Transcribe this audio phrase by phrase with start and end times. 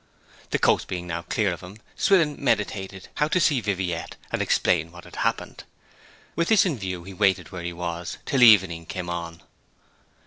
[0.49, 4.91] The coast being now clear of him Swithin meditated how to see Viviette, and explain
[4.91, 5.63] what had happened.
[6.35, 9.43] With this in view he waited where he was till evening came on.